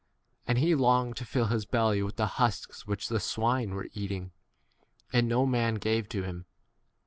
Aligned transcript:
And 0.47 0.57
he 0.57 0.73
long 0.73 1.11
ed 1.11 1.15
to 1.17 1.25
fill 1.25 1.45
his 1.45 1.67
belly 1.67 2.01
with 2.01 2.15
the 2.15 2.25
husks 2.41 2.85
m 2.85 2.85
which 2.89 3.07
the 3.07 3.19
swine 3.19 3.75
were 3.75 3.89
eating; 3.93 4.31
and 5.13 5.27
no 5.27 5.45
man 5.45 5.75
gave 5.75 6.09
to 6.09 6.17
J 6.21 6.21
7 6.23 6.29
him. 6.37 6.45